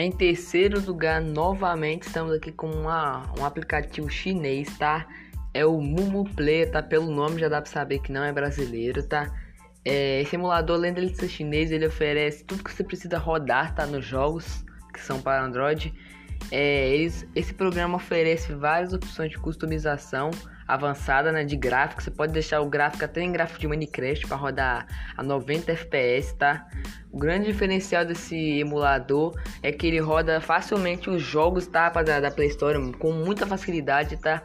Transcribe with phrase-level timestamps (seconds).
[0.00, 5.04] Em terceiro lugar, novamente, estamos aqui com uma, um aplicativo chinês, tá?
[5.52, 6.80] É o Mumu Play, tá?
[6.80, 9.28] Pelo nome já dá pra saber que não é brasileiro, tá?
[9.84, 13.86] É, esse emulador, além de ser chinês, ele oferece tudo que você precisa rodar, tá?
[13.86, 14.64] Nos jogos
[14.94, 15.92] que são para Android.
[16.52, 20.30] É, eles, esse programa oferece várias opções de customização
[20.68, 22.00] avançada né, de gráfico.
[22.00, 26.36] Você pode deixar o gráfico até em gráfico de Minecraft para rodar a 90 FPS,
[26.36, 26.68] tá?
[27.18, 31.90] O grande diferencial desse emulador é que ele roda facilmente os jogos, tá?
[31.90, 34.40] Da, da Play Store com muita facilidade, tá?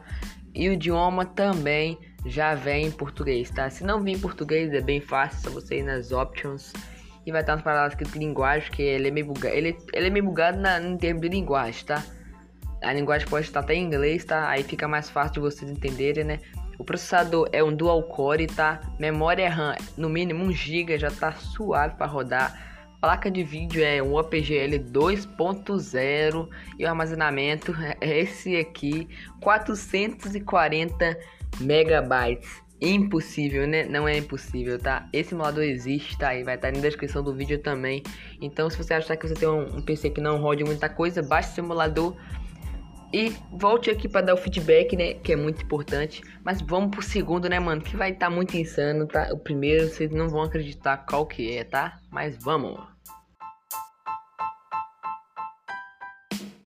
[0.56, 3.70] E o idioma também já vem em português, tá?
[3.70, 6.74] Se não vir em português é bem fácil, só você ir nas options
[7.28, 10.10] e vai estar nas palavras de linguagem, que ele é meio bugado, ele, ele é
[10.10, 12.04] meio bugado na, em termos de linguagem, tá?
[12.82, 14.50] A linguagem pode estar até em inglês, tá?
[14.50, 16.40] Aí fica mais fácil de vocês entenderem, né?
[16.78, 18.82] O processador é um dual core, tá?
[19.00, 22.74] Memória RAM no mínimo 1 GB, já tá suave para rodar.
[23.00, 29.10] Placa de vídeo é um OPGL 2.0 e o armazenamento é esse aqui,
[29.42, 31.20] 440
[31.60, 33.86] megabytes impossível, né?
[33.86, 35.08] Não é impossível, tá?
[35.14, 36.36] Esse emulador existe, tá?
[36.36, 38.04] E vai estar na descrição do vídeo também.
[38.42, 41.52] Então, se você achar que você tem um, PC que não rode muita coisa, baixe
[41.52, 42.16] esse emulador
[43.14, 45.14] e volte aqui para dar o feedback, né?
[45.14, 46.22] Que é muito importante.
[46.44, 47.82] Mas vamos pro segundo, né, mano?
[47.82, 49.30] Que vai estar tá muito insano, tá?
[49.32, 52.00] O primeiro vocês não vão acreditar qual que é, tá?
[52.10, 52.93] Mas vamos.